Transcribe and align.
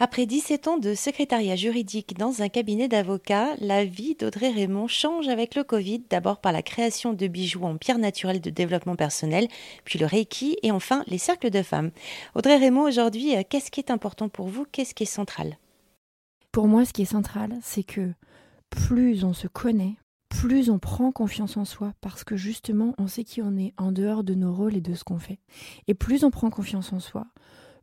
Après 0.00 0.26
17 0.26 0.66
ans 0.66 0.76
de 0.76 0.92
secrétariat 0.92 1.54
juridique 1.54 2.18
dans 2.18 2.42
un 2.42 2.48
cabinet 2.48 2.88
d'avocats, 2.88 3.54
la 3.60 3.84
vie 3.84 4.16
d'Audrey 4.16 4.50
Raymond 4.50 4.88
change 4.88 5.28
avec 5.28 5.54
le 5.54 5.62
Covid, 5.62 6.02
d'abord 6.10 6.40
par 6.40 6.50
la 6.50 6.62
création 6.62 7.12
de 7.12 7.28
bijoux 7.28 7.62
en 7.62 7.76
pierre 7.76 7.98
naturelle 7.98 8.40
de 8.40 8.50
développement 8.50 8.96
personnel, 8.96 9.46
puis 9.84 10.00
le 10.00 10.06
Reiki 10.06 10.56
et 10.64 10.72
enfin 10.72 11.04
les 11.06 11.18
cercles 11.18 11.50
de 11.50 11.62
femmes. 11.62 11.92
Audrey 12.34 12.56
Raymond, 12.56 12.88
aujourd'hui, 12.88 13.36
euh, 13.36 13.42
qu'est-ce 13.48 13.70
qui 13.70 13.78
est 13.78 13.92
important 13.92 14.28
pour 14.28 14.48
vous? 14.48 14.66
Qu'est-ce 14.72 14.96
qui 14.96 15.04
est 15.04 15.06
central? 15.06 15.58
Pour 16.50 16.66
moi, 16.66 16.84
ce 16.84 16.92
qui 16.92 17.02
est 17.02 17.04
central, 17.04 17.56
c'est 17.62 17.84
que 17.84 18.14
plus 18.70 19.22
on 19.22 19.32
se 19.32 19.46
connaît, 19.46 19.94
plus 20.28 20.70
on 20.70 20.80
prend 20.80 21.12
confiance 21.12 21.56
en 21.56 21.64
soi 21.64 21.92
parce 22.00 22.24
que 22.24 22.34
justement, 22.36 22.94
on 22.98 23.06
sait 23.06 23.22
qui 23.22 23.42
on 23.42 23.56
est 23.56 23.72
en 23.76 23.92
dehors 23.92 24.24
de 24.24 24.34
nos 24.34 24.52
rôles 24.52 24.74
et 24.74 24.80
de 24.80 24.94
ce 24.94 25.04
qu'on 25.04 25.20
fait. 25.20 25.38
Et 25.86 25.94
plus 25.94 26.24
on 26.24 26.32
prend 26.32 26.50
confiance 26.50 26.92
en 26.92 26.98
soi, 26.98 27.26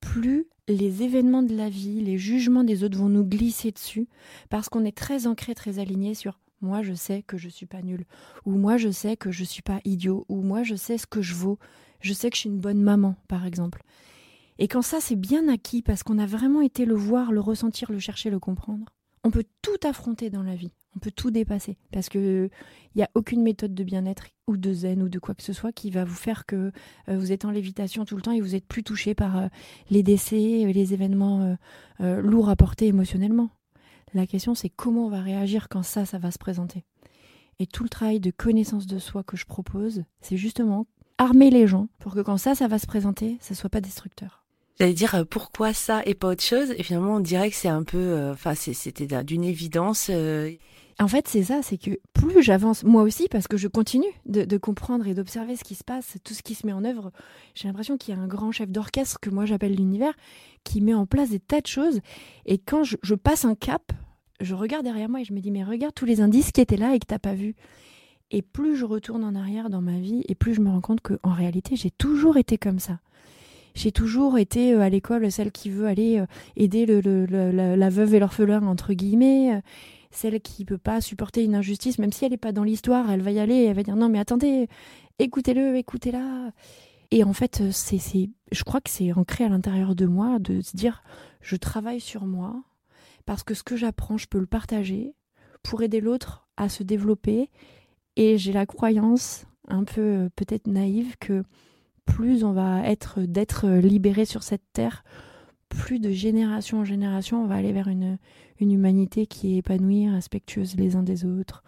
plus 0.00 0.46
les 0.68 1.02
événements 1.02 1.42
de 1.42 1.54
la 1.54 1.68
vie, 1.68 2.00
les 2.00 2.18
jugements 2.18 2.64
des 2.64 2.82
autres 2.82 2.98
vont 2.98 3.08
nous 3.08 3.24
glisser 3.24 3.70
dessus 3.70 4.08
parce 4.50 4.68
qu'on 4.68 4.84
est 4.84 4.96
très 4.96 5.26
ancré, 5.26 5.54
très 5.54 5.78
aligné 5.78 6.14
sur 6.14 6.38
moi 6.60 6.82
je 6.82 6.94
sais 6.94 7.22
que 7.22 7.36
je 7.36 7.48
suis 7.48 7.66
pas 7.66 7.82
nul 7.82 8.04
ou 8.44 8.52
moi 8.52 8.76
je 8.76 8.90
sais 8.90 9.16
que 9.16 9.30
je 9.30 9.44
suis 9.44 9.62
pas 9.62 9.80
idiot 9.84 10.24
ou 10.28 10.42
moi 10.42 10.62
je 10.62 10.74
sais 10.74 10.98
ce 10.98 11.06
que 11.06 11.22
je 11.22 11.34
vaux, 11.34 11.58
je 12.00 12.12
sais 12.12 12.30
que 12.30 12.36
je 12.36 12.40
suis 12.40 12.50
une 12.50 12.60
bonne 12.60 12.82
maman 12.82 13.16
par 13.28 13.46
exemple. 13.46 13.82
Et 14.58 14.68
quand 14.68 14.82
ça 14.82 15.00
c'est 15.00 15.16
bien 15.16 15.48
acquis 15.48 15.82
parce 15.82 16.02
qu'on 16.02 16.18
a 16.18 16.26
vraiment 16.26 16.62
été 16.62 16.84
le 16.84 16.94
voir, 16.94 17.30
le 17.30 17.40
ressentir, 17.40 17.92
le 17.92 17.98
chercher, 17.98 18.30
le 18.30 18.40
comprendre, 18.40 18.86
on 19.26 19.30
peut 19.30 19.44
tout 19.60 19.78
affronter 19.82 20.30
dans 20.30 20.42
la 20.42 20.54
vie 20.54 20.70
on 20.96 20.98
peut 20.98 21.10
tout 21.10 21.30
dépasser 21.30 21.76
parce 21.92 22.08
que 22.08 22.48
il 22.94 22.98
n'y 22.98 23.02
a 23.02 23.10
aucune 23.14 23.42
méthode 23.42 23.74
de 23.74 23.84
bien-être 23.84 24.28
ou 24.46 24.56
de 24.56 24.72
zen 24.72 25.02
ou 25.02 25.08
de 25.08 25.18
quoi 25.18 25.34
que 25.34 25.42
ce 25.42 25.52
soit 25.52 25.72
qui 25.72 25.90
va 25.90 26.04
vous 26.04 26.14
faire 26.14 26.46
que 26.46 26.72
euh, 27.08 27.18
vous 27.18 27.32
êtes 27.32 27.44
en 27.44 27.50
lévitation 27.50 28.06
tout 28.06 28.16
le 28.16 28.22
temps 28.22 28.32
et 28.32 28.40
vous 28.40 28.54
êtes 28.54 28.64
plus 28.64 28.82
touché 28.82 29.14
par 29.14 29.36
euh, 29.36 29.48
les 29.90 30.02
décès, 30.02 30.64
euh, 30.64 30.72
les 30.72 30.94
événements 30.94 31.56
lourds 32.00 32.48
à 32.48 32.56
porter 32.56 32.86
émotionnellement. 32.86 33.50
La 34.14 34.26
question 34.26 34.54
c'est 34.54 34.70
comment 34.70 35.06
on 35.06 35.10
va 35.10 35.20
réagir 35.20 35.68
quand 35.68 35.82
ça, 35.82 36.06
ça 36.06 36.18
va 36.18 36.30
se 36.30 36.38
présenter. 36.38 36.84
Et 37.58 37.66
tout 37.66 37.82
le 37.82 37.88
travail 37.88 38.20
de 38.20 38.30
connaissance 38.30 38.86
de 38.86 38.98
soi 38.98 39.22
que 39.22 39.36
je 39.36 39.44
propose, 39.44 40.04
c'est 40.20 40.36
justement 40.36 40.86
armer 41.18 41.50
les 41.50 41.66
gens 41.66 41.88
pour 41.98 42.14
que 42.14 42.20
quand 42.20 42.36
ça, 42.38 42.54
ça 42.54 42.68
va 42.68 42.78
se 42.78 42.86
présenter, 42.86 43.36
ça 43.40 43.54
soit 43.54 43.70
pas 43.70 43.80
destructeur. 43.80 44.45
J'allais 44.78 44.92
dire 44.92 45.24
pourquoi 45.30 45.72
ça 45.72 46.02
et 46.04 46.14
pas 46.14 46.28
autre 46.28 46.42
chose, 46.42 46.72
et 46.76 46.82
finalement 46.82 47.16
on 47.16 47.20
dirait 47.20 47.50
que 47.50 47.56
c'est 47.56 47.68
un 47.68 47.82
peu, 47.82 48.30
enfin 48.30 48.54
c'était 48.54 49.06
d'une 49.24 49.44
évidence. 49.44 50.10
En 50.98 51.08
fait, 51.08 51.28
c'est 51.28 51.42
ça, 51.42 51.60
c'est 51.62 51.76
que 51.76 51.90
plus 52.14 52.42
j'avance, 52.42 52.82
moi 52.82 53.02
aussi, 53.02 53.28
parce 53.28 53.48
que 53.48 53.58
je 53.58 53.68
continue 53.68 54.06
de, 54.24 54.56
comprendre 54.56 55.06
et 55.06 55.12
d'observer 55.12 55.54
ce 55.54 55.62
qui 55.62 55.74
se 55.74 55.84
passe, 55.84 56.16
tout 56.24 56.32
ce 56.32 56.42
qui 56.42 56.54
se 56.54 56.66
met 56.66 56.72
en 56.72 56.84
œuvre, 56.84 57.12
j'ai 57.54 57.68
l'impression 57.68 57.98
qu'il 57.98 58.14
y 58.14 58.18
a 58.18 58.20
un 58.20 58.26
grand 58.26 58.50
chef 58.50 58.70
d'orchestre 58.70 59.18
que 59.20 59.28
moi 59.28 59.44
j'appelle 59.44 59.74
l'univers, 59.74 60.14
qui 60.64 60.80
met 60.80 60.94
en 60.94 61.04
place 61.04 61.30
des 61.30 61.38
tas 61.38 61.60
de 61.60 61.66
choses. 61.66 62.00
Et 62.46 62.56
quand 62.56 62.82
je, 62.82 63.14
passe 63.14 63.44
un 63.44 63.54
cap, 63.54 63.92
je 64.40 64.54
regarde 64.54 64.84
derrière 64.84 65.10
moi 65.10 65.20
et 65.20 65.24
je 65.24 65.34
me 65.34 65.40
dis, 65.40 65.50
mais 65.50 65.64
regarde 65.64 65.94
tous 65.94 66.06
les 66.06 66.22
indices 66.22 66.50
qui 66.50 66.62
étaient 66.62 66.78
là 66.78 66.94
et 66.94 66.98
que 66.98 67.06
t'as 67.06 67.18
pas 67.18 67.34
vu. 67.34 67.54
Et 68.30 68.40
plus 68.40 68.74
je 68.74 68.86
retourne 68.86 69.22
en 69.22 69.34
arrière 69.34 69.68
dans 69.68 69.82
ma 69.82 69.98
vie, 69.98 70.24
et 70.28 70.34
plus 70.34 70.54
je 70.54 70.62
me 70.62 70.70
rends 70.70 70.80
compte 70.80 71.02
qu'en 71.02 71.32
réalité, 71.32 71.76
j'ai 71.76 71.90
toujours 71.90 72.38
été 72.38 72.56
comme 72.56 72.78
ça. 72.78 73.00
J'ai 73.76 73.92
toujours 73.92 74.38
été 74.38 74.72
euh, 74.72 74.80
à 74.80 74.88
l'école 74.88 75.30
celle 75.30 75.52
qui 75.52 75.68
veut 75.68 75.86
aller 75.86 76.18
euh, 76.18 76.26
aider 76.56 76.86
la, 76.86 77.90
veuve 77.90 78.14
et 78.14 78.18
l'orphelin, 78.18 78.66
entre 78.66 78.94
guillemets 78.94 79.62
celle 80.10 80.40
qui 80.40 80.64
peut 80.64 80.78
pas 80.78 81.02
supporter 81.02 81.44
une 81.44 81.54
injustice, 81.54 81.98
même 81.98 82.10
si 82.10 82.24
elle 82.24 82.30
n'est 82.30 82.38
pas 82.38 82.52
dans 82.52 82.64
l'histoire, 82.64 83.10
elle 83.10 83.20
va 83.20 83.32
y 83.32 83.38
aller 83.38 83.64
elle 83.64 83.76
va 83.76 83.82
dire 83.82 83.96
non 83.96 84.08
mais 84.08 84.18
attendez, 84.18 84.66
écoutez-le, 85.18 85.76
écoutez-la. 85.76 86.52
Et 87.10 87.22
en 87.22 87.34
fait, 87.34 87.70
c'est, 87.70 88.00
je 88.50 88.64
crois 88.64 88.80
que 88.80 88.88
c'est 88.88 89.12
ancré 89.12 89.44
à 89.44 89.50
l'intérieur 89.50 89.94
de 89.94 90.06
moi 90.06 90.38
de 90.38 90.62
se 90.62 90.74
dire 90.74 91.02
je 91.42 91.56
travaille 91.56 92.00
sur 92.00 92.24
moi 92.24 92.62
parce 93.26 93.42
que 93.42 93.52
ce 93.52 93.62
que 93.62 93.76
j'apprends, 93.76 94.16
je 94.16 94.26
peux 94.26 94.38
le 94.38 94.46
partager 94.46 95.12
pour 95.62 95.82
aider 95.82 96.00
l'autre 96.00 96.48
à 96.56 96.70
se 96.70 96.82
développer. 96.82 97.50
Et 98.16 98.38
j'ai 98.38 98.52
la 98.52 98.64
croyance, 98.64 99.44
un 99.68 99.84
peu 99.84 100.30
peut-être 100.34 100.66
naïve, 100.66 101.16
que 101.20 101.44
plus 102.06 102.44
on 102.44 102.52
va 102.52 102.86
être 102.86 103.20
d'être 103.20 103.68
libéré 103.68 104.24
sur 104.24 104.42
cette 104.42 104.64
terre, 104.72 105.04
plus 105.68 105.98
de 105.98 106.10
génération 106.10 106.78
en 106.78 106.84
génération, 106.84 107.42
on 107.42 107.46
va 107.46 107.56
aller 107.56 107.72
vers 107.72 107.88
une, 107.88 108.18
une 108.60 108.72
humanité 108.72 109.26
qui 109.26 109.54
est 109.54 109.58
épanouie, 109.58 110.08
respectueuse 110.08 110.76
les 110.76 110.96
uns 110.96 111.02
des 111.02 111.24
autres, 111.24 111.62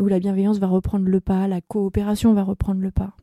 où 0.00 0.06
la 0.06 0.18
bienveillance 0.18 0.58
va 0.58 0.66
reprendre 0.66 1.06
le 1.06 1.20
pas, 1.20 1.46
la 1.46 1.60
coopération 1.60 2.32
va 2.34 2.42
reprendre 2.42 2.80
le 2.80 2.90
pas. 2.90 3.14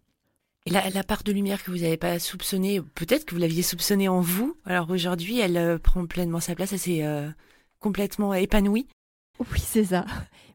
Et 0.67 0.69
la, 0.69 0.89
la 0.91 1.03
part 1.03 1.23
de 1.23 1.31
lumière 1.31 1.63
que 1.63 1.71
vous 1.71 1.79
n'avez 1.79 1.97
pas 1.97 2.19
soupçonnée, 2.19 2.81
peut-être 2.81 3.25
que 3.25 3.33
vous 3.33 3.41
l'aviez 3.41 3.63
soupçonnée 3.63 4.07
en 4.07 4.21
vous, 4.21 4.55
alors 4.65 4.89
aujourd'hui 4.91 5.39
elle 5.39 5.57
euh, 5.57 5.77
prend 5.79 6.05
pleinement 6.05 6.39
sa 6.39 6.53
place, 6.53 6.71
elle 6.71 6.79
s'est 6.79 7.03
euh, 7.03 7.29
complètement 7.79 8.33
épanouie. 8.33 8.87
Oui, 9.41 9.59
c'est 9.59 9.85
ça. 9.85 10.05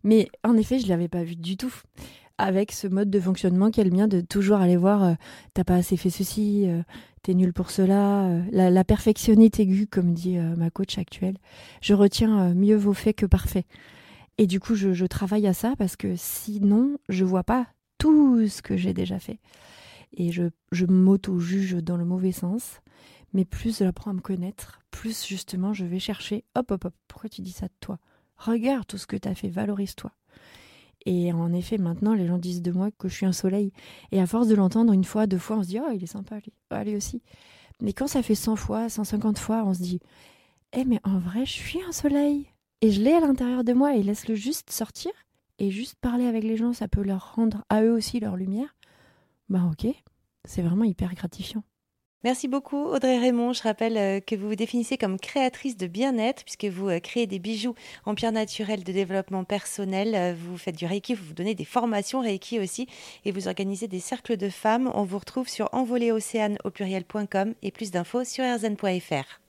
Mais 0.04 0.28
en 0.44 0.56
effet, 0.56 0.78
je 0.78 0.84
ne 0.84 0.90
l'avais 0.90 1.08
pas 1.08 1.24
vue 1.24 1.36
du 1.36 1.56
tout 1.56 1.74
avec 2.38 2.72
ce 2.72 2.86
mode 2.86 3.10
de 3.10 3.18
fonctionnement 3.18 3.70
qui 3.70 3.80
est 3.80 3.84
le 3.84 3.90
mien 3.90 4.08
de 4.08 4.20
toujours 4.20 4.58
aller 4.58 4.76
voir 4.76 5.02
euh, 5.02 5.14
t'as 5.54 5.64
pas 5.64 5.76
assez 5.76 5.96
fait 5.96 6.10
ceci, 6.10 6.64
euh, 6.68 6.82
t'es 7.22 7.34
nul 7.34 7.52
pour 7.52 7.70
cela, 7.70 8.26
euh, 8.26 8.42
la, 8.52 8.70
la, 8.70 8.84
perfectionnite 8.84 9.58
aiguë 9.58 9.86
comme 9.86 10.12
dit 10.12 10.36
ma 10.38 10.70
coach 10.70 10.98
actuelle. 10.98 11.38
Je 11.80 11.94
retiens 11.94 12.54
mieux 12.54 12.76
vos 12.76 12.92
faits 12.92 13.16
que 13.16 13.26
parfaits. 13.26 13.66
Et 14.38 14.46
du 14.46 14.60
coup, 14.60 14.74
je, 14.74 15.06
travaille 15.06 15.46
à 15.46 15.54
ça 15.54 15.74
parce 15.78 15.96
que 15.96 16.14
sinon, 16.14 16.98
je 17.08 17.24
vois 17.24 17.42
pas 17.42 17.66
tout 17.96 18.46
ce 18.48 18.60
que 18.60 18.76
j'ai 18.76 18.92
déjà 18.92 19.18
fait. 19.18 19.40
Et 20.12 20.30
je, 20.30 20.44
je 20.72 20.84
m'auto-juge 20.84 21.76
dans 21.76 21.96
le 21.96 22.04
mauvais 22.04 22.32
sens. 22.32 22.80
Mais 23.32 23.44
plus 23.44 23.78
j'apprends 23.78 24.10
à 24.10 24.14
me 24.14 24.20
connaître, 24.20 24.80
plus 24.90 25.26
justement 25.26 25.72
je 25.72 25.84
vais 25.84 25.98
chercher, 25.98 26.44
hop, 26.54 26.70
hop, 26.70 26.84
hop, 26.86 26.94
pourquoi 27.08 27.28
tu 27.28 27.42
dis 27.42 27.52
ça 27.52 27.66
de 27.66 27.72
toi? 27.80 27.98
Regarde 28.36 28.86
tout 28.86 28.98
ce 28.98 29.06
que 29.06 29.16
tu 29.16 29.28
as 29.28 29.34
fait, 29.34 29.48
valorise-toi. 29.48 30.12
Et 31.06 31.32
en 31.32 31.52
effet, 31.52 31.78
maintenant, 31.78 32.14
les 32.14 32.26
gens 32.26 32.38
disent 32.38 32.62
de 32.62 32.72
moi 32.72 32.90
que 32.90 33.08
je 33.08 33.14
suis 33.14 33.26
un 33.26 33.32
soleil. 33.32 33.72
Et 34.10 34.20
à 34.20 34.26
force 34.26 34.48
de 34.48 34.56
l'entendre 34.56 34.92
une 34.92 35.04
fois, 35.04 35.26
deux 35.26 35.38
fois, 35.38 35.58
on 35.58 35.62
se 35.62 35.68
dit, 35.68 35.78
oh, 35.78 35.90
il 35.94 36.02
est 36.02 36.08
sympa, 36.08 36.36
lui. 36.36 36.52
Oh, 36.72 36.96
aussi. 36.96 37.22
Mais 37.80 37.92
quand 37.92 38.08
ça 38.08 38.22
fait 38.22 38.34
100 38.34 38.56
fois, 38.56 38.88
150 38.88 39.38
fois, 39.38 39.62
on 39.64 39.72
se 39.72 39.82
dit, 39.82 40.00
eh, 40.72 40.84
mais 40.84 41.00
en 41.04 41.18
vrai, 41.18 41.46
je 41.46 41.52
suis 41.52 41.80
un 41.82 41.92
soleil. 41.92 42.50
Et 42.80 42.90
je 42.90 43.00
l'ai 43.00 43.12
à 43.12 43.20
l'intérieur 43.20 43.62
de 43.62 43.72
moi 43.72 43.94
et 43.94 44.02
laisse-le 44.02 44.34
juste 44.34 44.70
sortir. 44.70 45.12
Et 45.58 45.70
juste 45.70 45.94
parler 46.00 46.26
avec 46.26 46.42
les 46.42 46.56
gens, 46.56 46.72
ça 46.72 46.88
peut 46.88 47.02
leur 47.02 47.34
rendre 47.34 47.64
à 47.70 47.82
eux 47.82 47.92
aussi 47.92 48.18
leur 48.20 48.36
lumière. 48.36 48.74
Bah, 49.48 49.70
ok. 49.70 49.86
C'est 50.44 50.62
vraiment 50.62 50.84
hyper 50.84 51.14
gratifiant. 51.14 51.62
Merci 52.24 52.48
beaucoup 52.48 52.86
Audrey 52.86 53.18
Raymond. 53.18 53.52
Je 53.52 53.62
rappelle 53.62 53.96
euh, 53.96 54.20
que 54.20 54.34
vous 54.34 54.48
vous 54.48 54.56
définissez 54.56 54.96
comme 54.96 55.18
créatrice 55.18 55.76
de 55.76 55.86
bien-être 55.86 56.44
puisque 56.44 56.64
vous 56.64 56.88
euh, 56.88 56.98
créez 56.98 57.26
des 57.26 57.38
bijoux 57.38 57.74
en 58.04 58.14
pierre 58.14 58.32
naturelle 58.32 58.82
de 58.82 58.92
développement 58.92 59.44
personnel. 59.44 60.14
Euh, 60.14 60.34
vous 60.36 60.56
faites 60.56 60.76
du 60.76 60.86
Reiki, 60.86 61.14
vous 61.14 61.34
donnez 61.34 61.54
des 61.54 61.64
formations 61.64 62.20
Reiki 62.20 62.58
aussi 62.58 62.88
et 63.24 63.32
vous 63.32 63.48
organisez 63.48 63.86
des 63.86 64.00
cercles 64.00 64.36
de 64.36 64.48
femmes. 64.48 64.90
On 64.94 65.04
vous 65.04 65.18
retrouve 65.18 65.48
sur 65.48 65.68
envoléocéane 65.72 66.58
et 67.62 67.70
plus 67.70 67.90
d'infos 67.90 68.24
sur 68.24 68.44
rzn.fr. 68.44 69.45